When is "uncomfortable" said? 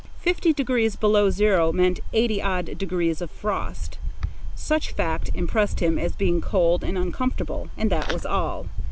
6.97-7.69